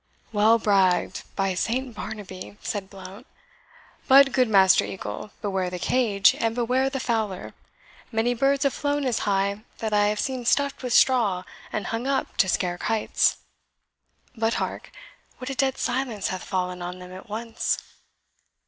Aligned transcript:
"Well 0.33 0.57
bragged, 0.57 1.25
by 1.35 1.53
Saint 1.53 1.93
Barnaby!" 1.95 2.57
said 2.63 2.89
Blount; 2.89 3.27
"but, 4.07 4.31
good 4.31 4.47
Master 4.49 4.83
Eagle, 4.83 5.29
beware 5.43 5.69
the 5.69 5.77
cage, 5.77 6.33
and 6.39 6.55
beware 6.55 6.89
the 6.89 6.99
fowler. 6.99 7.53
Many 8.11 8.33
birds 8.33 8.63
have 8.63 8.73
flown 8.73 9.05
as 9.05 9.19
high 9.29 9.61
that 9.77 9.93
I 9.93 10.07
have 10.07 10.19
seen 10.19 10.43
stuffed 10.43 10.81
with 10.81 10.91
straw 10.93 11.43
and 11.71 11.85
hung 11.85 12.07
up 12.07 12.35
to 12.37 12.49
scare 12.49 12.79
kites. 12.79 13.37
But 14.35 14.55
hark, 14.55 14.89
what 15.37 15.51
a 15.51 15.53
dead 15.53 15.77
silence 15.77 16.29
hath 16.29 16.45
fallen 16.45 16.81
on 16.81 16.97
them 16.97 17.13
at 17.13 17.29
once!" 17.29 17.77